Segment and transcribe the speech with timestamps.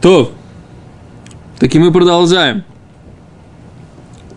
[0.00, 0.32] То.
[1.58, 2.64] Так и мы продолжаем.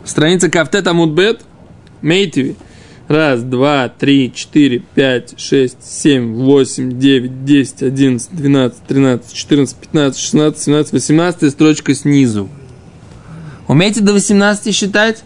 [0.04, 1.42] Страница Кафтет Амудбет.
[2.02, 2.56] Мейтиви.
[3.08, 10.22] Раз, два, три, четыре, пять, шесть, семь, восемь, девять, десять, одиннадцать, двенадцать, тринадцать, четырнадцать, пятнадцать,
[10.22, 12.50] шестнадцать, семнадцать, восемнадцатая строчка снизу.
[13.68, 15.24] Умеете до 18 считать?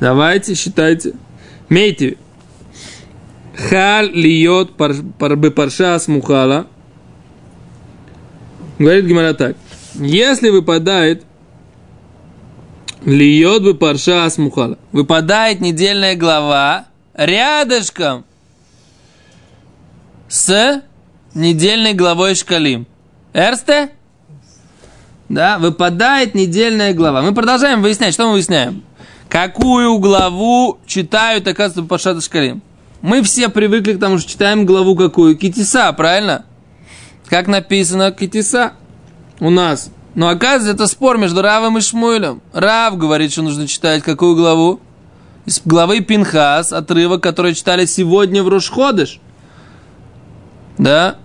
[0.00, 1.14] Давайте, считайте.
[1.68, 2.16] Мейте.
[3.54, 6.66] Хал льет бы парша смухала.
[8.82, 9.56] Говорит Гимара так.
[9.94, 11.22] Если выпадает
[13.04, 14.76] льет бы парша смухала.
[14.90, 18.24] Выпадает недельная глава рядышком
[20.28, 20.82] с
[21.32, 22.88] недельной главой шкалим.
[23.32, 23.90] Эрсте?
[25.28, 27.22] Да, выпадает недельная глава.
[27.22, 28.82] Мы продолжаем выяснять, что мы выясняем.
[29.28, 32.62] Какую главу читают, оказывается, по Шата Шкалим?
[33.00, 35.36] Мы все привыкли к тому, что читаем главу какую?
[35.36, 36.46] Китиса, правильно?
[37.31, 38.73] Как написано Китиса
[39.39, 39.91] у нас.
[40.15, 42.41] Но оказывается, это спор между Равом и Шмуэлем.
[42.53, 44.79] Рав говорит, что нужно читать какую главу?
[45.45, 49.19] Из главы Пинхас, отрывок, который читали сегодня в Рушходыш.
[50.77, 51.17] Да?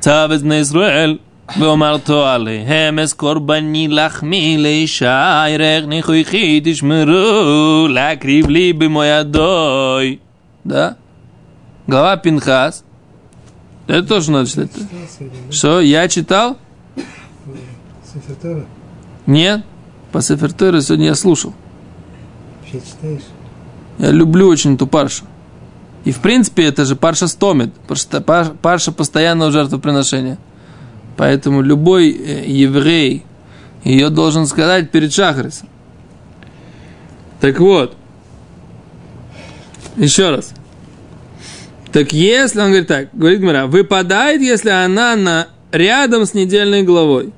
[0.00, 1.20] Цавез на Израиль.
[1.56, 10.16] ואומרתו עליהם אס קורבני לחמי לאישה ירך ניחויכי תשמרו להקריב לי במו ידוי.
[10.66, 10.92] Да?
[11.88, 12.82] Глава Пинхас.
[13.87, 14.71] это тоже надо читать.
[15.49, 16.57] Что, я читал?
[19.25, 19.63] Нет.
[20.11, 21.53] По Сеферторе сегодня я слушал.
[22.71, 23.23] читаешь?
[23.97, 25.25] Я люблю очень эту паршу.
[26.05, 27.73] И в принципе это же парша стомит.
[28.61, 30.37] Парша постоянного жертвоприношения.
[31.17, 33.25] Поэтому любой э, еврей
[33.83, 35.69] ее должен сказать перед Шахрисом.
[37.39, 37.95] Так вот,
[39.97, 40.53] еще раз.
[41.93, 47.31] Так если, он говорит так, говорит Гмара, выпадает, если она на, рядом с недельной главой.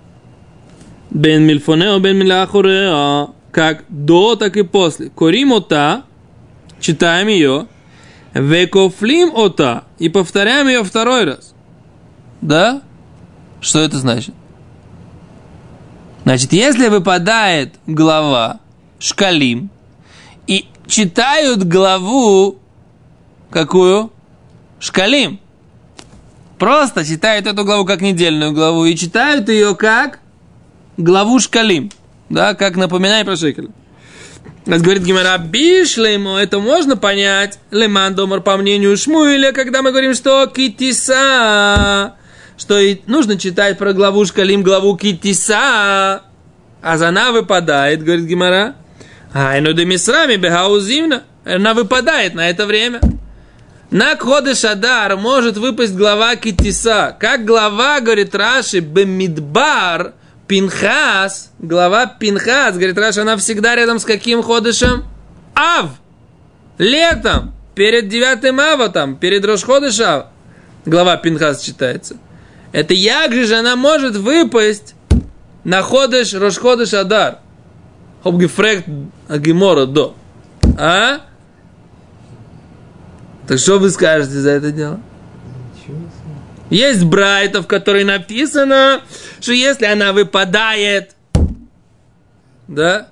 [1.12, 5.10] Бен мильфонео, бен миляхурео, как до, так и после.
[5.10, 6.04] Корим ота,
[6.80, 7.68] читаем ее,
[8.34, 11.54] векофлим ота, и повторяем ее второй раз.
[12.40, 12.82] Да?
[13.60, 14.34] Что это значит?
[16.24, 18.62] Значит, если выпадает глава
[19.00, 19.70] шкалим
[20.48, 22.58] и читают главу
[23.50, 24.12] какую?
[24.86, 25.40] Шкалим.
[26.60, 30.20] Просто читают эту главу как недельную главу и читают ее как
[30.96, 31.92] главу шкалим.
[32.30, 33.70] Да, как напоминание про шекель.
[34.68, 37.58] Нас говорит Гимара, бишлеймо, это можно понять.
[37.72, 42.14] Леман домар по мнению Шмуиля, когда мы говорим, что китиса
[42.56, 46.22] что и нужно читать про главу Шкалим, главу Китиса,
[46.82, 48.76] а за она выпадает, говорит Гимара.
[49.34, 51.24] А ну да мисрами бегаузимна.
[51.44, 53.02] Она выпадает на это время.
[53.92, 57.16] На Кходе Шадар может выпасть глава Китиса.
[57.20, 60.14] Как глава, говорит Раши, Бемидбар,
[60.48, 65.06] Пинхас, глава Пинхас, говорит Раши, она всегда рядом с каким ходышем?
[65.54, 65.92] Ав!
[66.78, 67.54] Летом!
[67.76, 70.28] Перед девятым ава там, перед Рошходышав.
[70.86, 72.18] Глава Пинхас читается.
[72.72, 74.96] Это як же она может выпасть
[75.64, 77.40] на ходыш, Рошходыш Адар.
[78.24, 78.88] Хобгефрект
[79.28, 80.16] Агимора до.
[80.78, 81.22] А?
[83.48, 85.00] Так что вы скажете за это дело?
[86.70, 89.02] Есть Брайта, в которой написано,
[89.40, 91.16] что если она выпадает,
[92.68, 93.08] да,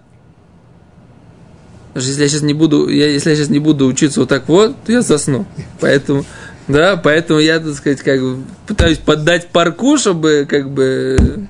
[1.94, 4.76] если я сейчас не буду, я, если я сейчас не буду учиться вот так вот,
[4.84, 5.46] то я засну.
[5.80, 6.26] Поэтому
[6.68, 11.48] да, поэтому я, так сказать, как бы пытаюсь поддать парку, чтобы как бы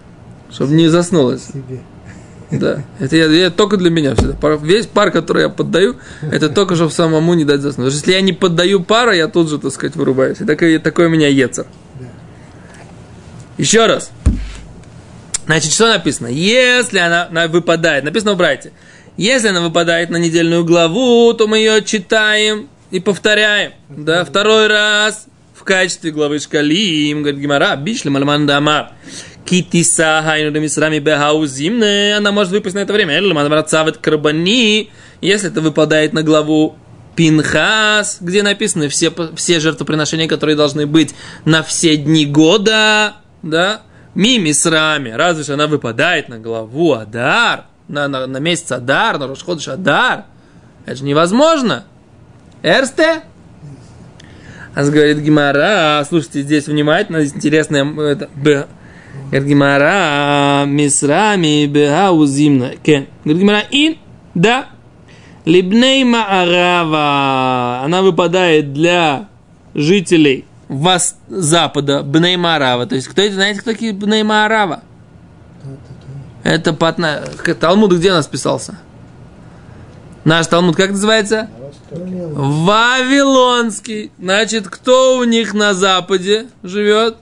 [0.50, 1.48] чтобы не заснулось.
[2.50, 4.36] Да, это я, я только для меня всегда.
[4.56, 7.92] Весь пар, который я поддаю, это только чтобы самому не дать заснуть.
[7.92, 10.40] Если я не поддаю пара, я тут же, так сказать, вырубаюсь.
[10.40, 11.66] И такой, такой у меня ецер.
[13.58, 14.10] Еще раз.
[15.46, 16.26] Значит, что написано?
[16.26, 18.72] Если она, она выпадает, написано в брайте,
[19.16, 23.72] если она выпадает на недельную главу, то мы ее читаем и повторяем.
[23.88, 28.92] Да, второй раз в качестве главы Шкалим, говорит Гимара, Бишли Малман Дамар.
[29.46, 33.14] Китиса хайну мисрами бехаузимне, она может выпасть на это время.
[33.14, 34.90] Эльман врацавет карбани,
[35.20, 36.76] если это выпадает на главу
[37.14, 41.14] Пинхас, где написаны все, все жертвоприношения, которые должны быть
[41.44, 43.82] на все дни года, да,
[44.14, 49.18] мими с рами, разве что она выпадает на главу Адар, на, на, на месяц Адар,
[49.18, 50.24] на Рошходыш Адар,
[50.84, 51.84] это же невозможно.
[52.62, 53.22] Эрсте?
[54.74, 58.28] Аз говорит Гимара, слушайте здесь внимательно, здесь интересное, это,
[59.30, 63.06] говорит Гимара, мисрами бегаузимна, кен.
[63.24, 63.98] Говорит Гимара, ин,
[64.34, 64.66] да,
[65.44, 69.28] либней маарава, она выпадает для
[69.74, 72.86] жителей вас запада Бней Марава.
[72.86, 74.82] То есть, кто это, знаете, кто такие Бней Марава?
[76.42, 77.22] Это по отна...
[77.58, 78.78] Талмуд где у нас писался?
[80.24, 81.50] Наш Талмуд как называется?
[81.90, 84.12] Вавилонский.
[84.18, 87.16] Значит, кто у них на западе живет?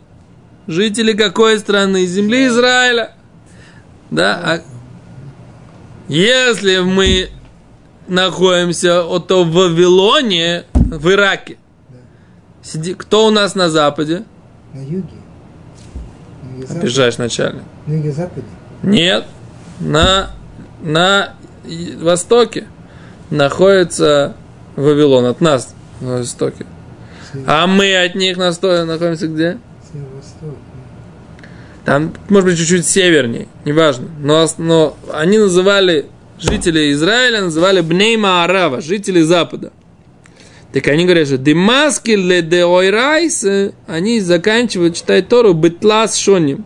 [0.66, 2.06] Жители какой страны?
[2.06, 3.12] Земли Израиля.
[4.10, 4.40] Да?
[4.42, 4.60] А
[6.08, 7.28] если мы
[8.08, 11.58] находимся от в Вавилоне, в Ираке,
[12.62, 14.24] сиди, кто у нас на западе?
[14.72, 15.08] На юге.
[16.42, 17.62] На юге начальник.
[17.86, 18.46] На юге-западе.
[18.82, 19.24] Нет,
[19.80, 20.30] на,
[20.82, 21.34] на
[22.00, 22.66] востоке
[23.30, 24.36] находится
[24.76, 26.66] Вавилон, от нас на востоке.
[27.46, 29.58] А мы от них находимся где?
[31.84, 34.08] Там, может быть, чуть-чуть севернее, неважно.
[34.20, 36.06] Но, но они называли,
[36.38, 39.72] жители Израиля называли Бнейма Арава, жители Запада.
[40.72, 42.64] Так они говорят, что Демаски ле де
[43.86, 46.64] они заканчивают читать Тору Бетлас Шоним.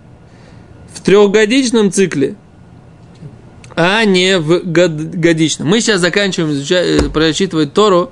[0.95, 2.37] В трехгодичном цикле,
[3.77, 5.69] а не в год- годичном.
[5.69, 8.11] Мы сейчас заканчиваем изучать, э, прочитывать Тору.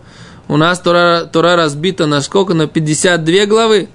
[0.49, 2.55] У нас Тора, Тора разбита на сколько?
[2.55, 3.89] На 52 главы.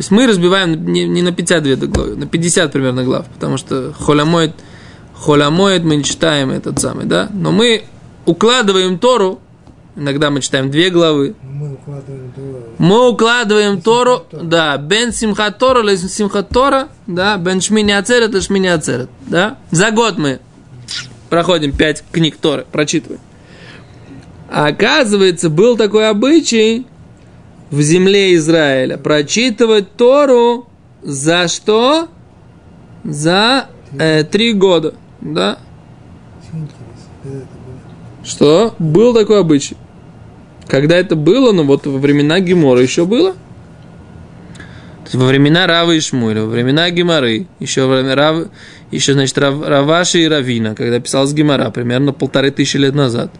[0.00, 3.92] То есть мы разбиваем не, не на 52 главы, на 50 примерно глав, потому что
[3.92, 4.54] холямоид,
[5.14, 7.28] холямоид мы не читаем этот самый, да?
[7.34, 7.82] Но мы
[8.24, 9.40] укладываем Тору,
[9.96, 12.68] иногда мы читаем две главы, мы укладываем до...
[12.78, 18.40] мы укладываем Тору, да, бен симхат Тора, ле симхат Тора, да, бен шмини ацерет, ле
[18.40, 19.58] шмини ацерет, да.
[19.70, 20.40] За год мы
[21.28, 23.20] проходим пять книг Торы, прочитываем.
[24.48, 26.86] А оказывается, был такой обычай
[27.70, 30.66] в земле Израиля прочитывать Тору
[31.02, 32.08] за что?
[33.04, 33.68] За
[33.98, 35.58] э, три года, да.
[38.24, 38.74] Что?
[38.78, 39.76] Был такой обычай.
[40.66, 43.34] Когда это было, ну вот во времена Гемора еще было.
[45.12, 48.46] Во времена Равы и Шмуля, во времена Геморы, еще во время Рав,
[48.92, 53.32] еще, значит, Рав, Раваши и Равина, когда писалась Гемора, примерно полторы тысячи лет назад.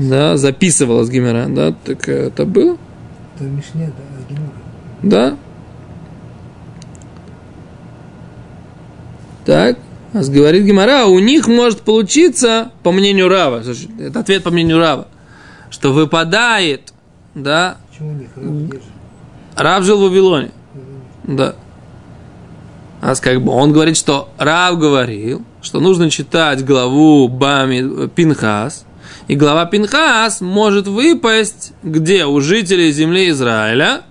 [0.00, 2.76] Да, записывалась Гемора, да, так это было,
[3.36, 4.52] Это в Мишне, да, Гемора.
[5.02, 5.36] да.
[9.44, 9.78] Так,
[10.14, 14.78] а говорит Гемора, у них может получиться, по мнению Рава, слушай, это ответ по мнению
[14.78, 15.08] Рава,
[15.68, 16.94] что выпадает,
[17.34, 18.30] да, Почему у них
[18.70, 18.88] держит?
[19.54, 20.50] Рав жил в Вавилоне,
[21.24, 21.56] да.
[23.02, 28.85] А как бы он говорит, что Рав говорил, что нужно читать главу Бами Пинхас,
[29.28, 32.26] и глава Пинхас может выпасть где?
[32.26, 34.02] У жителей земли Израиля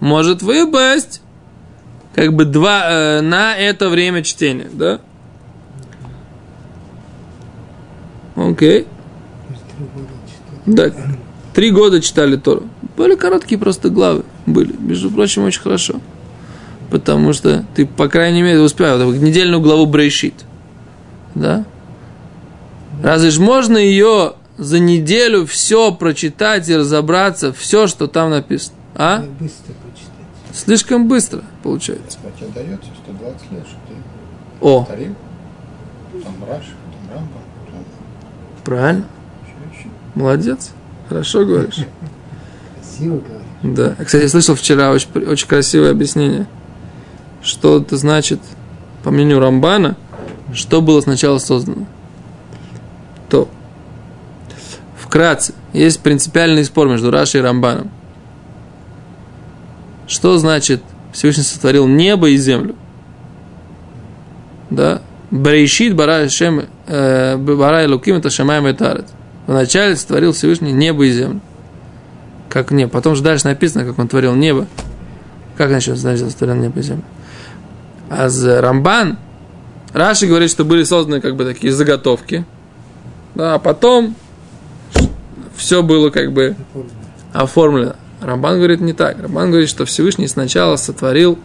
[0.00, 1.20] может выпасть
[2.14, 5.00] как бы два э, на это время чтения, да?
[8.36, 8.86] Окей.
[10.64, 10.94] Читать.
[10.94, 11.02] Да,
[11.54, 12.64] три года читали Тору.
[12.96, 14.24] Были короткие просто главы.
[14.46, 14.74] Были.
[14.78, 16.00] Между прочим, очень хорошо.
[16.90, 19.04] Потому что ты, по крайней мере, успел.
[19.04, 20.34] Вот недельную главу Брейшит.
[21.34, 21.64] Да?
[23.06, 28.74] Разве ж можно ее за неделю все прочитать и разобраться, все, что там написано?
[28.96, 29.20] А?
[29.38, 30.52] Быстро прочитать.
[30.52, 32.18] Слишком быстро получается.
[32.24, 33.94] А тебе дается 120 лет, что ты
[34.60, 35.14] О, повторил.
[36.24, 37.84] Там Раш, там Рамбам, потом
[38.64, 39.04] правильно.
[39.44, 39.88] еще, еще.
[40.16, 40.70] Молодец.
[41.08, 41.86] Хорошо говоришь.
[42.82, 43.76] Красиво говоришь.
[43.76, 44.04] Да.
[44.04, 46.48] Кстати, я слышал вчера очень, очень красивое объяснение,
[47.40, 48.40] что это значит,
[49.04, 49.96] по мнению Рамбана,
[50.52, 51.86] что было сначала создано.
[53.28, 53.48] То.
[54.96, 57.90] Вкратце, есть принципиальный спор между Рашей и Рамбаном.
[60.06, 62.76] Что значит Всевышний сотворил небо и землю?
[64.70, 65.02] Да?
[65.30, 69.06] Брейшит бара шем э, бара луким это шамаем тарет.
[69.46, 71.40] Вначале сотворил Всевышний небо и землю.
[72.48, 74.66] Как не, потом же дальше написано, как он творил небо.
[75.56, 77.04] Как значит, значит сотворил небо и землю?
[78.08, 78.28] А
[78.60, 79.18] Рамбан,
[79.92, 82.44] Раши говорит, что были созданы как бы такие заготовки.
[83.36, 84.14] Да, а потом
[85.56, 86.56] все было как бы
[87.34, 87.96] Оформлено.
[88.22, 89.20] Рамбан говорит не так.
[89.20, 91.38] Рамбан говорит, что Всевышний сначала сотворил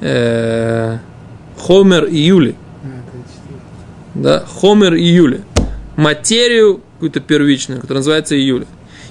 [0.00, 0.98] э,
[1.56, 2.56] Хомер и Юли.
[2.82, 2.88] А.
[4.16, 5.42] Да, Хомер и Юли.
[5.94, 8.66] Материю какую-то первичную, которая называется Июля.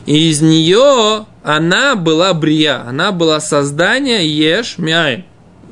[0.05, 5.25] И из нее она была брия, она была создание еш мяй,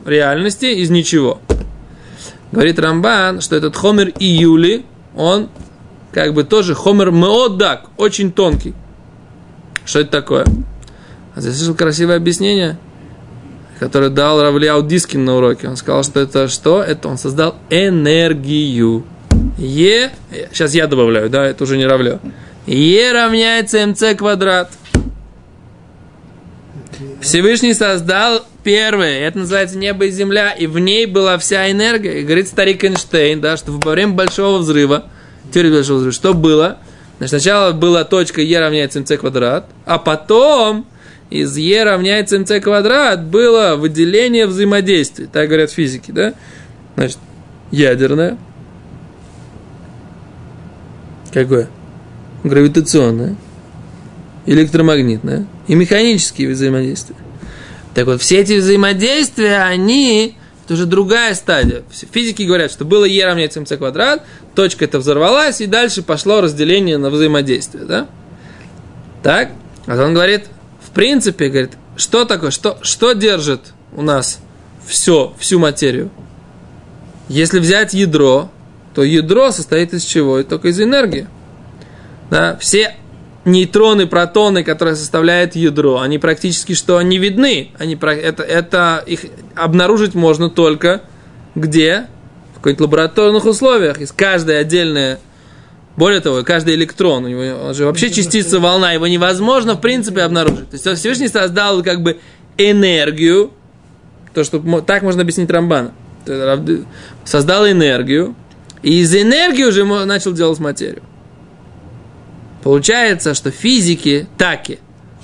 [0.05, 1.41] реальности из ничего.
[2.53, 5.49] Говорит Рамбан, что этот Хомер и Юли, он
[6.13, 8.73] как бы тоже Хомер Меодак, очень тонкий.
[9.85, 10.45] Что это такое?
[11.35, 12.77] А здесь слышал красивое объяснение,
[13.79, 15.67] которое дал Равлиау Дискин на уроке.
[15.67, 16.83] Он сказал, что это что?
[16.83, 19.05] Это он создал энергию.
[19.57, 20.11] Е,
[20.51, 22.19] сейчас я добавляю, да, это уже не равляю.
[22.67, 24.71] Е равняется МЦ квадрат.
[27.21, 32.19] Всевышний создал первое, это называется небо и земля, и в ней была вся энергия.
[32.19, 35.05] И говорит старик Эйнштейн, да, что во время большого взрыва,
[35.59, 36.77] взрыва, что было?
[37.17, 40.87] Значит, сначала была точка Е равняется МЦ квадрат, а потом
[41.29, 45.27] из Е равняется МЦ квадрат было выделение взаимодействия.
[45.31, 46.33] Так говорят физики, да?
[46.95, 47.19] Значит,
[47.71, 48.37] ядерное.
[51.31, 51.69] Какое?
[52.43, 53.35] Гравитационное.
[54.45, 55.45] Электромагнитное.
[55.67, 57.15] И механические взаимодействия.
[57.93, 60.35] Так вот, все эти взаимодействия, они
[60.71, 61.83] это уже другая стадия.
[62.13, 64.23] Физики говорят, что было Е равняется МЦ квадрат,
[64.55, 68.07] точка это взорвалась, и дальше пошло разделение на взаимодействие, да?
[69.21, 69.49] Так?
[69.85, 70.45] А он говорит,
[70.81, 74.39] в принципе, говорит, что такое, что, что держит у нас
[74.85, 76.09] все, всю материю?
[77.27, 78.49] Если взять ядро,
[78.95, 80.39] то ядро состоит из чего?
[80.39, 81.27] И только из энергии.
[82.29, 82.55] Да?
[82.61, 82.95] Все
[83.45, 87.71] нейтроны, протоны, которые составляют ядро, они практически что они видны.
[87.77, 91.01] Они, это, это их обнаружить можно только
[91.55, 92.07] где?
[92.55, 93.99] В каких-то лабораторных условиях.
[93.99, 95.17] Из каждой отдельной
[95.97, 100.21] более того, каждый электрон, у него он же вообще частица волна, его невозможно в принципе
[100.21, 100.69] обнаружить.
[100.69, 102.19] То есть Всевышний создал как бы
[102.57, 103.51] энергию,
[104.33, 105.91] то, что так можно объяснить Рамбана.
[107.25, 108.35] Создал энергию,
[108.83, 111.03] и из энергии уже начал делать материю.
[112.63, 114.79] Получается, что физики таки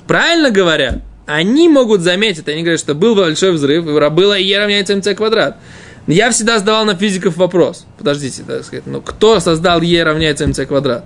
[0.06, 5.14] правильно говорят, они могут заметить, они говорят, что был большой взрыв, было E равняется МЦ
[5.14, 5.58] квадрат.
[6.06, 7.84] Я всегда задавал на физиков вопрос.
[7.98, 11.04] Подождите, так сказать, ну кто создал Е равняется МЦ квадрат?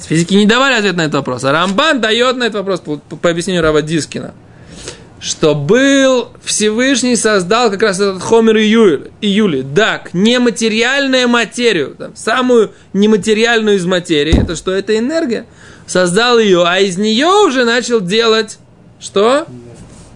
[0.00, 1.44] Физики не давали ответ на этот вопрос.
[1.44, 4.34] А Рамбан дает на этот вопрос по, по объяснению Рава Дискина.
[5.24, 11.96] Что был Всевышний создал как раз этот Хомер и Юли, и Юли так, нематериальную материю,
[11.98, 14.70] там, самую нематериальную из материи, это что?
[14.70, 15.46] Это энергия.
[15.86, 18.58] Создал ее, а из нее уже начал делать
[19.00, 19.46] что?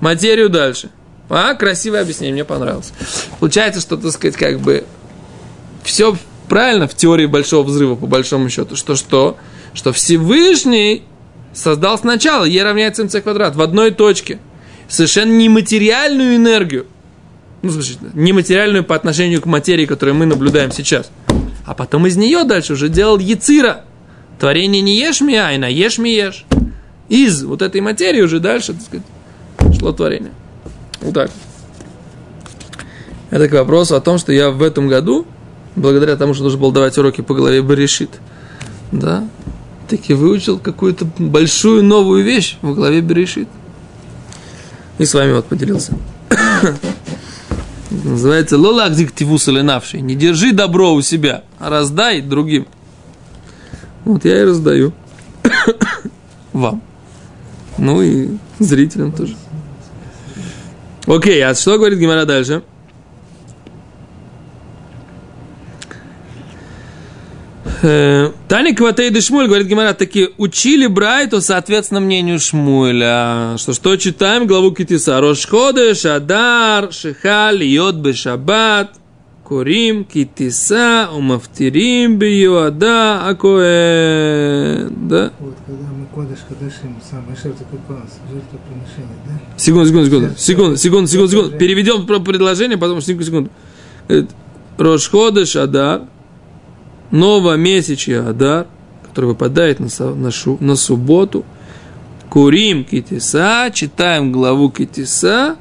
[0.00, 0.90] Материю дальше.
[1.30, 2.92] А, красивое объяснение, мне понравилось.
[3.40, 4.84] Получается, что, так сказать, как бы
[5.84, 6.18] все
[6.50, 9.38] правильно в теории большого взрыва, по большому счету, что что?
[9.72, 11.04] Что Всевышний
[11.54, 14.38] создал сначала Е равняется МЦ квадрат в одной точке.
[14.88, 16.86] Совершенно нематериальную энергию.
[17.62, 21.10] Ну, слушайте, нематериальную по отношению к материи, которую мы наблюдаем сейчас.
[21.66, 23.84] А потом из нее дальше уже делал Яцира.
[24.38, 26.46] Творение не ешь ми айна, ешь ми ешь.
[27.08, 30.32] Из вот этой материи уже дальше, так сказать, шло творение.
[31.00, 31.30] Вот так.
[33.30, 35.26] Это к вопросу о том, что я в этом году,
[35.76, 38.10] благодаря тому, что должен был давать уроки по голове Берешит,
[38.92, 39.28] да,
[39.88, 43.48] таки выучил какую-то большую новую вещь в главе Берешит.
[44.98, 45.92] И с вами вот поделился.
[47.90, 50.00] Называется Лолах диктивус навший.
[50.00, 52.66] Не держи добро у себя, а раздай другим.
[54.04, 54.92] Вот я и раздаю.
[56.52, 56.82] Вам.
[57.78, 58.28] Ну и
[58.58, 59.36] зрителям тоже.
[61.06, 62.62] Окей, а что говорит Гимара дальше?
[67.80, 73.54] Э, Таня Кватейды Шмуль, говорит Гимара, таки учили Брайту, соответственно, мнению Шмуля.
[73.56, 75.20] Что, что читаем главу Китиса.
[75.20, 78.94] Рошходы, Шадар, Шихаль, Йод Бешабат,
[79.44, 84.88] Курим, Китиса, Умафтирим, Биюада, Акоэ.
[84.90, 85.32] Да?
[85.38, 88.18] Вот, когда мы Кодыш Кадашим, самое жертва купалась,
[89.26, 89.40] да?
[89.56, 91.58] Секунду, секунду, секунду, секунду, секунду, секунду, секунду.
[91.58, 93.50] Переведем про предложение, потом секунду, секунду.
[94.76, 96.02] Рошходыш Адар,
[97.10, 98.66] новомесячье Адар,
[99.02, 101.44] который выпадает на, на, на субботу.
[102.28, 105.56] Курим Китиса, читаем главу Китиса,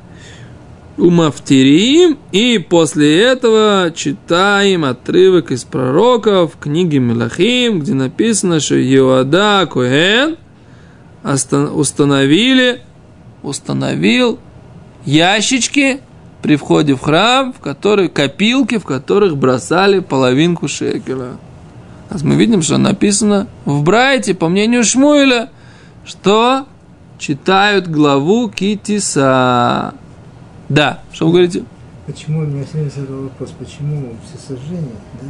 [0.97, 10.37] Умафтирим, и после этого читаем отрывок из пророков книги Мелахим, где написано, что Иоада Коэн
[11.23, 12.81] установили,
[13.43, 14.39] установил
[15.05, 16.01] ящички
[16.47, 21.33] при входе в храм, в которые копилки, в которых бросали половинку шекеля.
[22.09, 25.49] А мы видим, что написано в Брайте, по мнению Шмуэля,
[26.05, 26.65] что
[27.19, 29.93] читают главу Китиса.
[30.69, 31.65] Да, что вы говорите?
[32.05, 35.27] Почему, у меня все время задал вопрос, почему все сожжения, да,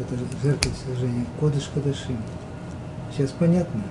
[0.00, 2.18] это же зеркало сожжения, кодыш кадашим.
[3.16, 3.82] Сейчас понятно.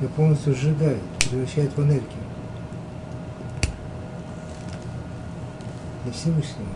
[0.00, 0.96] Я полностью сжигаю,
[1.28, 2.24] превращает в энергию.
[6.06, 6.68] Для Всевышнего.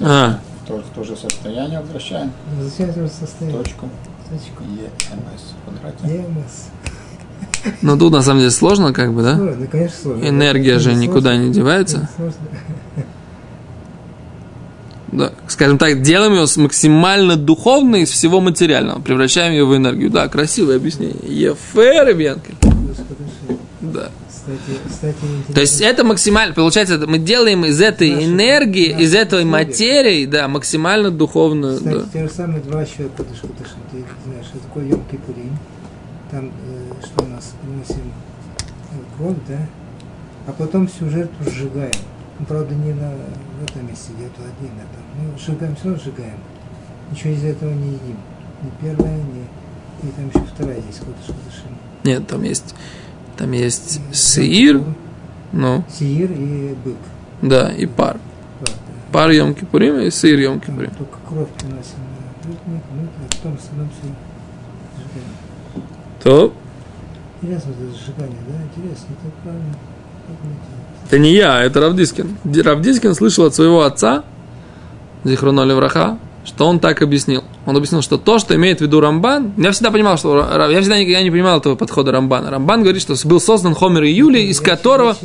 [0.00, 0.38] А,
[0.68, 2.30] то, в то же состояние возвращаем.
[2.56, 3.60] Ну, Зачем это состояние?
[3.60, 3.88] Точку.
[4.30, 4.62] Точку.
[4.62, 6.14] ЕМС в квадрате.
[6.14, 7.72] ЕМС.
[7.82, 9.36] но тут на самом деле сложно, как бы, да?
[9.36, 10.28] Сложно, конечно, сложно.
[10.28, 11.44] Энергия же никуда сложно.
[11.48, 12.08] не девается.
[12.14, 12.38] Сложно.
[15.10, 20.08] Да, скажем так, делаем ее максимально духовной из всего материального, превращаем ее в энергию.
[20.08, 21.16] Да, красивое объяснение.
[21.24, 22.54] Ефер Янкель.
[22.60, 23.58] Кодыш кадашим.
[23.80, 24.10] Да.
[24.46, 29.04] Кстати, кстати, То есть это максимально, получается, это мы делаем из этой Наши- энергии, наши
[29.04, 29.44] из этой условия.
[29.46, 31.78] материи, да, максимально духовную.
[31.78, 32.04] Кстати, да.
[32.12, 33.78] те же самые два еще Кодыш Кодышим.
[33.90, 35.56] Ты знаешь, что такое Йом Кипурим.
[36.30, 38.12] Там, э, что у нас, приносим
[38.58, 39.66] э, кровь, да?
[40.46, 41.92] А потом всю жертву сжигаем.
[42.38, 43.12] Ну, правда, не на
[43.60, 45.04] в этом месте, где-то отдельно там.
[45.22, 46.38] Ну, сжигаем, все равно сжигаем.
[47.10, 48.16] Ничего из этого не едим.
[48.62, 49.44] Ни первое, ни...
[50.06, 51.78] И там еще вторая есть Кодыш Кодышим.
[52.02, 52.74] Нет, там есть,
[53.36, 54.82] там есть сеир,
[55.52, 56.96] ну, Сиир и бык.
[57.42, 58.16] да, и пар.
[59.12, 60.90] Пар Йом Кипурим и сыр Йом Кипурим.
[60.90, 61.94] только кровь приносим
[62.42, 63.56] а потом.
[66.22, 66.52] То,
[67.42, 68.54] Интересно это сжигание, да?
[68.64, 69.74] Интересно, это правильно.
[71.06, 72.36] Это- не я, это Равдискин.
[72.44, 74.24] Ди- Равдискин слышал от своего отца,
[75.24, 77.42] Зихруна Левраха, что он так объяснил.
[77.66, 80.38] Он объяснил, что то, что имеет в виду Рамбан, я всегда понимал, что
[80.70, 82.50] я всегда никогда не понимал этого подхода Рамбана.
[82.50, 85.16] Рамбан говорит, что был создан Хомер и Юли, из которого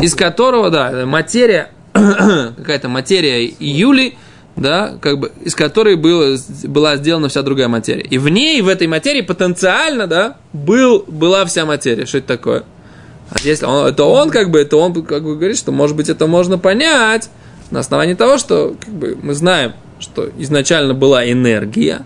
[0.00, 4.16] из которого, да, материя, какая-то материя Юли,
[4.56, 8.02] да, как бы, из которой было, была сделана вся другая материя.
[8.02, 12.06] И в ней, в этой материи потенциально, да, был, была вся материя.
[12.06, 12.64] Что это такое?
[13.30, 16.08] А если он, это он, как бы, это он, как бы, говорит, что, может быть,
[16.08, 17.28] это можно понять
[17.70, 22.02] на основании того, что, как бы, мы знаем, что изначально была энергия,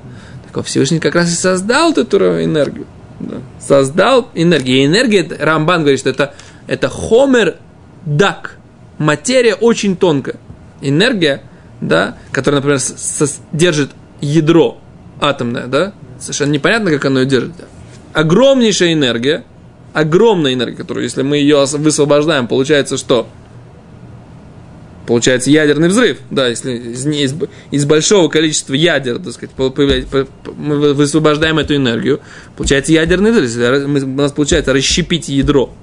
[0.52, 2.86] так Всевышний как раз и создал эту энергию.
[3.20, 3.36] да.
[3.60, 4.78] Создал энергию.
[4.78, 6.34] И энергия, Рамбан говорит, что это,
[6.66, 7.56] это хомер
[8.04, 8.56] дак.
[8.98, 10.36] Материя очень тонкая.
[10.80, 11.42] Энергия,
[11.80, 12.92] да, которая, например, с-
[13.22, 14.78] сос- держит ядро
[15.20, 17.52] атомное, да, совершенно непонятно, как оно ее держит.
[18.12, 19.44] Огромнейшая энергия,
[19.92, 23.28] огромная энергия, которую, если мы ее высвобождаем, получается, что
[25.10, 27.34] получается ядерный взрыв, да, если из, из,
[27.72, 32.20] из большого количества ядер, так сказать, по- появляет- по- по- мы вы- высвобождаем эту энергию,
[32.56, 35.74] получается ядерный взрыв, мы- у нас получается расщепить ядро,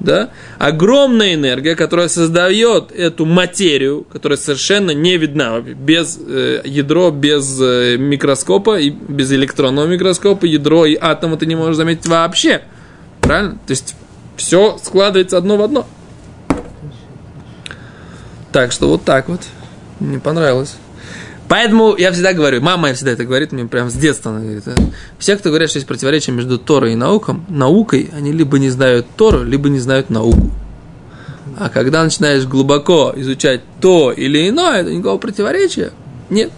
[0.00, 7.58] да, огромная энергия, которая создает эту материю, которая совершенно не видна, без э, ядро, без
[7.58, 12.60] э, микроскопа и без электронного микроскопа, ядро и атома ты не можешь заметить вообще,
[13.22, 13.52] правильно?
[13.66, 13.94] То есть
[14.36, 15.86] все складывается одно в одно.
[18.52, 19.40] Так что вот так вот.
[20.00, 20.74] Мне понравилось.
[21.48, 24.66] Поэтому я всегда говорю, мама я всегда это говорит, мне прям с детства она говорит.
[24.66, 24.74] э,
[25.18, 29.06] Все, кто говорят, что есть противоречие между Торой и науком, наукой, они либо не знают
[29.16, 30.50] Тору, либо не знают науку.
[31.58, 35.92] А когда начинаешь глубоко изучать то или иное, то никакого противоречия
[36.30, 36.50] нет.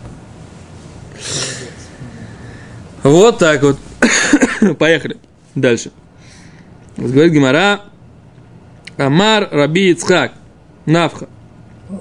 [3.03, 3.79] Вот так вот.
[4.79, 5.17] Поехали.
[5.55, 5.91] Дальше.
[6.97, 7.81] Говорит Гимара.
[8.97, 10.33] Амар Раби Ицхак.
[10.87, 11.29] Навха.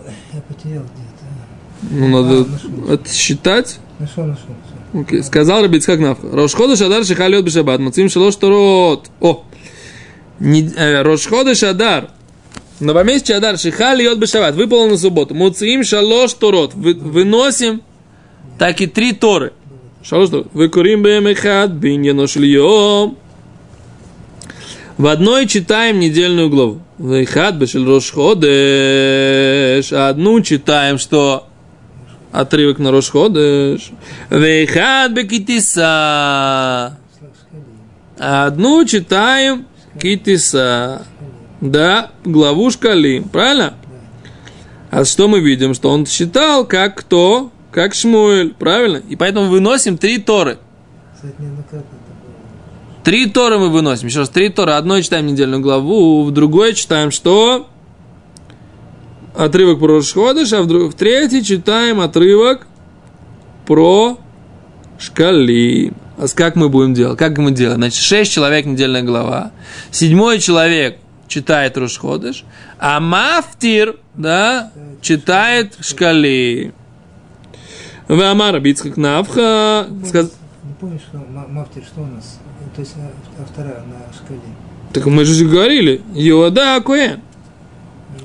[0.06, 1.92] Ой, Я потерял где-то.
[1.92, 2.48] Ну, надо
[2.90, 3.80] А, отсчитать.
[4.00, 4.46] Нашел, нашел.
[4.94, 5.24] Окей.
[5.24, 6.28] Сказал Раби Ицхак Навха.
[6.32, 7.80] Рошхода Шадар Шихалиот Бешабат.
[7.80, 9.10] Мацим Шалош Торот.
[9.20, 9.44] О!
[10.40, 12.10] Не- э, Рошхода Шадар.
[12.80, 14.56] Новомесячный Адар Шихалиот Бешабат.
[14.56, 15.34] Выполнен на субботу.
[15.34, 16.74] Муцим Шалош Торот.
[16.74, 17.82] Вы- Выносим
[18.58, 19.54] так и три Торы.
[20.04, 20.48] Шалош Торот.
[20.54, 23.18] Выкурим Бемехат Биньяно Шльем.
[24.98, 26.82] В одной читаем недельную главу.
[27.00, 29.92] Вейхат бешель Рошходеш.
[29.92, 31.48] А одну читаем, что
[32.32, 33.92] отрывок на Рошходеш.
[34.30, 36.96] Вейхат бекитиса.
[38.20, 39.66] А одну читаем
[40.00, 41.08] китиса.
[41.60, 43.30] Да, главу Шкалим.
[43.30, 43.74] Правильно?
[44.92, 45.74] А что мы видим?
[45.74, 47.52] Что он считал, как кто?
[47.72, 48.54] Как Шмуэль.
[48.54, 49.02] Правильно?
[49.10, 50.60] И поэтому выносим три Торы.
[51.16, 51.34] Кстати.
[53.04, 54.08] Три Торы мы выносим.
[54.08, 54.74] Еще раз, три Торы.
[54.74, 57.68] Одной читаем недельную главу, в другой читаем что?
[59.36, 62.68] Отрывок про Рошходыш, а в, друг- в третий читаем отрывок
[63.66, 64.18] про
[65.00, 65.92] Шкали.
[66.18, 67.18] А как мы будем делать?
[67.18, 67.80] Как мы делаем?
[67.80, 69.52] Значит, шесть человек недельная глава.
[69.92, 72.46] Седьмой человек читает Рошходыш,
[72.78, 76.74] а Мафтир, да, читает Шкали.
[78.08, 79.88] Вамара Бицхак Навха.
[80.66, 82.40] Не помнишь, что ма- мафтир, что у нас?
[82.76, 84.40] То есть а, а вторая на шкале.
[84.94, 87.22] Так мы же говорили, Йода Акуэн.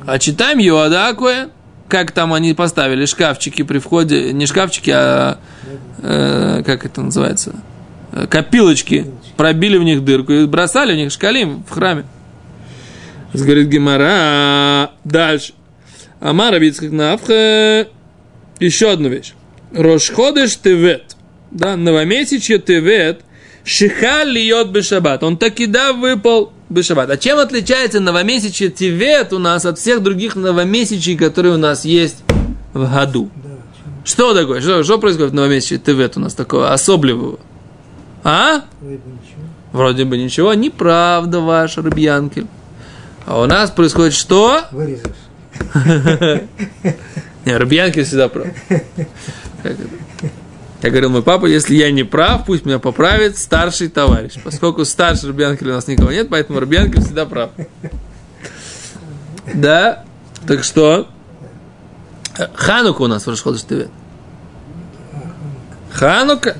[0.07, 1.51] А читаем Йода Акуэн.
[1.89, 5.39] Как там они поставили шкафчики при входе, не шкафчики, а
[6.03, 7.55] э, как это называется,
[8.13, 12.05] Э, копилочки, пробили в них дырку и бросали в них шкалим в храме.
[13.35, 14.91] Говорит Гимара.
[15.05, 15.53] Дальше.
[16.21, 17.87] Амара Бицкак Навха.
[18.59, 19.35] Еще одну вещь.
[19.73, 21.08] Рошходыш Тевет.
[21.51, 23.23] Да, новомесячье Тевет.
[23.65, 25.23] Шихаль льет бешабат.
[25.23, 27.11] Он таки да выпал бешабат.
[27.11, 32.23] А чем отличается новомесячье Тевет у нас от всех других новомесячий, которые у нас есть
[32.73, 33.31] в году?
[33.37, 33.51] Да,
[34.05, 34.61] Что такое?
[34.61, 37.39] Что, что происходит в новомесячье Тевет у нас такого особливого?
[38.25, 38.63] А?
[38.81, 39.43] вроде бы ничего.
[39.73, 42.47] Вроде бы ничего, неправда ваш, Рыбьянкель.
[43.27, 44.63] А у нас происходит что?
[44.71, 45.03] Вырежешь.
[47.45, 48.47] Не, Рубьянкин всегда прав.
[48.69, 48.83] Как
[49.65, 49.89] это?
[50.83, 54.35] Я говорил, мой папа, если я не прав, пусть меня поправит старший товарищ.
[54.45, 57.51] Поскольку старший Рубьянкин у нас никого нет, поэтому Рубьянкин всегда прав.
[59.55, 60.05] Да?
[60.47, 61.09] Так что?
[62.55, 63.89] Ханука у нас в Рашходыш ТВ.
[65.91, 66.57] Ханука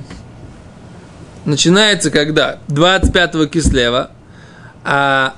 [1.45, 2.59] начинается когда?
[2.69, 4.11] 25-го кислева.
[4.85, 5.35] А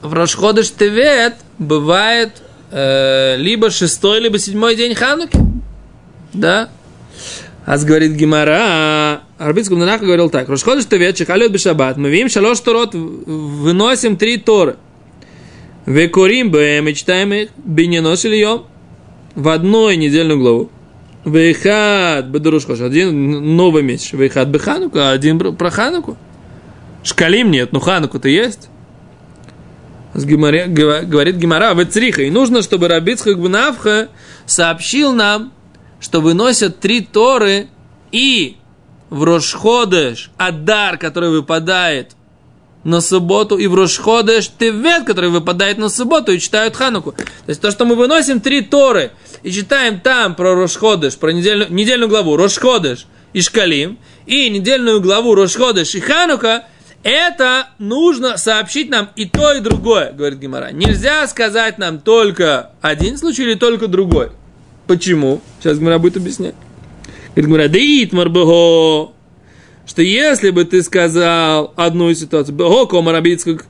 [0.00, 5.38] в Рошходыш Тевет бывает э, либо шестой, либо седьмой день Хануки.
[6.32, 6.68] Да?
[7.64, 12.94] Аз говорит Гимара, Арбиц Гумнанах говорил так, Рошходыш Тевет, Чехалет Бешабат, мы видим шалош торот,
[12.94, 14.76] выносим три торы.
[15.86, 18.66] Векурим бэм и читаем их, биненош или йом,
[19.34, 20.70] в одной недельную главу.
[21.24, 24.12] Вейхат бедурушхош, один новый месяц.
[24.12, 26.16] Вейхат бехануку, а один про Хануку.
[27.04, 28.68] Шкалим нет, но Хануку-то есть.
[30.14, 32.22] Говорит Гимара, вы цриха.
[32.22, 34.08] И нужно, чтобы Рабицхак Бнавха
[34.46, 35.52] сообщил нам,
[36.02, 37.68] что выносят три Торы
[38.10, 38.56] и
[39.08, 42.12] в Рошходеш Адар, который выпадает
[42.84, 47.12] на субботу, и в Рошходеш Тевет, который выпадает на субботу, и читают Хануку.
[47.12, 49.12] То есть то, что мы выносим три Торы
[49.44, 55.36] и читаем там про Рошходеш, про недельную, недельную главу Рошходеш и Шкалим, и недельную главу
[55.36, 56.64] Рошходеш и Ханука,
[57.04, 60.72] это нужно сообщить нам и то, и другое, говорит Гимара.
[60.72, 64.30] Нельзя сказать нам только один случай или только другой.
[64.86, 65.40] Почему?
[65.60, 66.54] Сейчас Гимара будет объяснять.
[67.34, 68.28] Говорит Гимара, да итмар
[69.84, 73.66] что если бы ты сказал одну ситуацию, бего кома рабицкак,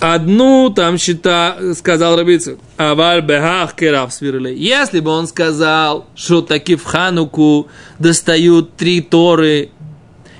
[0.00, 4.54] одну там счета, сказал Рабицкак, аваль бехах керав свирли.
[4.54, 9.70] Если бы он сказал, что таки в Хануку достают три Торы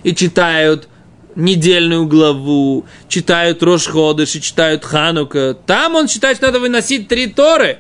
[0.03, 0.89] и читают
[1.37, 5.57] недельную главу, читают Рошходыш и читают Ханука.
[5.67, 7.79] Там он считает, что надо выносить три Торы.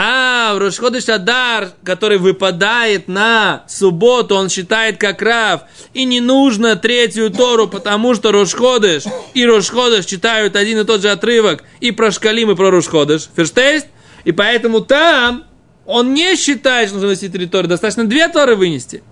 [0.00, 5.62] А в Рошходыш Адар, который выпадает на субботу, он считает как Рав.
[5.92, 11.10] И не нужно третью Тору, потому что Рошходыш и Рошходыш читают один и тот же
[11.10, 13.28] отрывок и про Шкалим, и про Рошходыш.
[13.34, 13.88] Ферштейст?
[14.22, 15.46] И поэтому там
[15.84, 17.66] он не считает, что нужно выносить три Торы.
[17.66, 19.02] Достаточно две Торы вынести.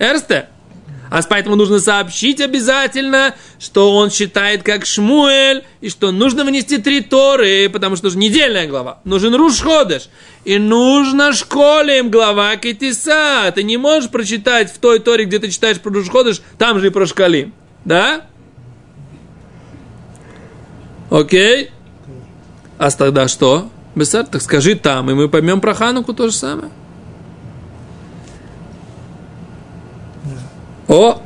[0.00, 0.48] Эрсте?
[1.14, 7.02] А поэтому нужно сообщить обязательно, что он считает как Шмуэль, и что нужно внести три
[7.02, 8.98] Торы, потому что нужна недельная глава.
[9.04, 10.08] Нужен Рушходыш.
[10.44, 13.52] И нужно школе им глава Китиса.
[13.54, 16.90] Ты не можешь прочитать в той Торе, где ты читаешь про Рушходыш, там же и
[16.90, 17.54] про Шкалим.
[17.84, 18.26] Да?
[21.10, 21.70] Окей?
[22.76, 23.70] А тогда что?
[23.94, 26.72] Бессар, так скажи там, и мы поймем про Хануку то же самое.
[30.88, 31.22] О!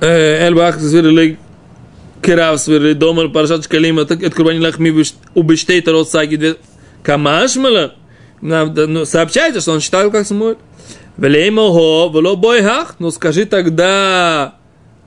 [0.00, 1.38] Эльбах сверлик
[2.22, 6.56] Керав сверлик Домар Парашат так, от Курбани Лахми убештей Тарот Саги
[7.02, 7.94] Камашмала
[9.04, 10.56] сообщается, что он считал как Самуэль.
[11.16, 14.54] Велеймого, вело бойхах, ну скажи тогда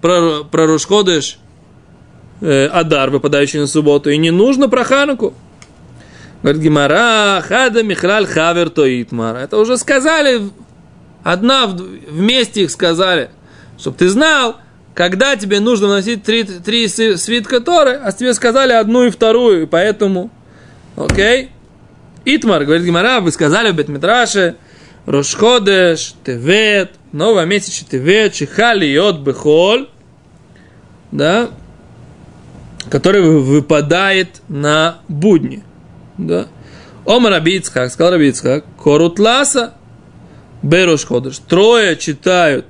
[0.02, 1.40] про, про Рушходыш
[2.42, 5.34] э, Адар, выпадающий на субботу, и не нужно про Хануку.
[6.44, 9.38] Говорит Гимара, хада михраль хавер тоитмар.
[9.38, 10.42] Это уже сказали
[11.24, 13.30] Одна вместе их сказали,
[13.78, 14.58] чтобы ты знал,
[14.94, 19.66] когда тебе нужно носить три, три свитка Торы, а тебе сказали одну и вторую, и
[19.66, 20.30] поэтому,
[20.96, 21.50] окей?
[22.26, 24.56] Итмар, говорит Гимара, вы сказали в Бетмитраше,
[25.06, 29.90] Рошходеш, Тевет, новое месяц Тевет, Чихали, Йод, Бехоль,
[31.12, 31.50] да,
[32.90, 35.64] который выпадает на будни,
[36.18, 36.48] да.
[37.06, 39.74] Омар Абицхак, сказал Абицхак, Корутласа,
[40.64, 41.40] Берош Ходыш.
[41.48, 42.66] Трое читают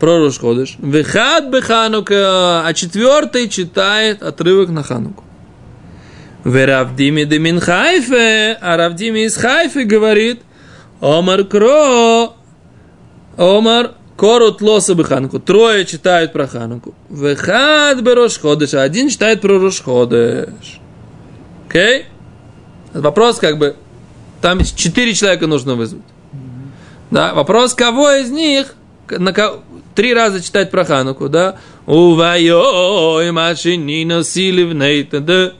[0.00, 0.76] про Рош Ходыш.
[0.78, 5.22] Вехат Беханука, а четвертый читает отрывок на Хануку.
[6.44, 10.42] Веравдими де мин Хайфе, а Равдими из Хайфы говорит,
[11.00, 12.34] Омар Кро,
[13.36, 15.38] Омар Корут Лоса Бехануку.
[15.38, 16.94] Трое читают про Хануку.
[17.10, 20.80] Вехат Берош Ходыш, а один читает про Рош Ходыш.
[21.68, 22.00] Окей?
[22.00, 22.04] Okay?
[23.00, 23.76] Вопрос как бы,
[24.40, 26.02] там четыре человека нужно вызвать.
[27.10, 28.74] Да, вопрос, кого из них
[29.10, 29.62] на кого,
[29.94, 31.56] три раза читать про Хануку, да?
[31.86, 35.52] Увайой машини носили в ней, да?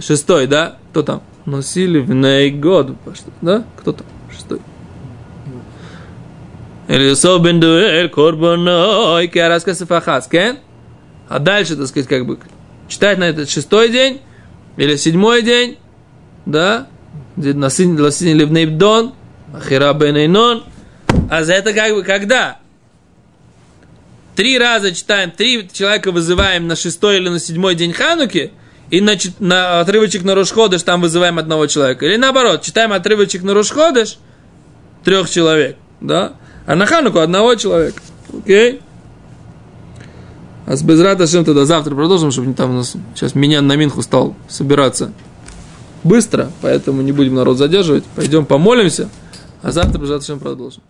[0.00, 0.76] Шестой, да?
[0.90, 1.22] Кто там?
[1.46, 2.92] Носили в ней год,
[3.40, 3.64] да?
[3.78, 4.06] Кто там?
[4.32, 4.60] Шестой.
[6.88, 10.28] Или особен дуэль корбаной кераска сафахас?
[11.28, 12.38] А дальше, так сказать, как бы
[12.88, 14.20] читать на этот шестой день
[14.76, 15.78] или седьмой день,
[16.46, 16.86] да?
[17.36, 19.14] Ласини ливнейбдон,
[19.54, 20.64] ахира бенейнон,
[21.30, 22.58] а за это как бы когда?
[24.36, 28.52] Три раза читаем, три человека вызываем на шестой или на седьмой день Хануки,
[28.90, 32.04] и на, на отрывочек на Рошходыш там вызываем одного человека.
[32.06, 34.18] Или наоборот, читаем отрывочек на Рошходыш
[35.04, 36.34] трех человек, да?
[36.66, 38.00] А на Хануку одного человека.
[38.32, 38.80] Окей?
[40.66, 43.76] А с Безрата Шем тогда завтра продолжим, чтобы не там у нас сейчас меня на
[43.76, 45.12] Минху стал собираться
[46.02, 48.04] быстро, поэтому не будем народ задерживать.
[48.16, 49.08] Пойдем помолимся,
[49.62, 50.82] а завтра Безрата Шем продолжим.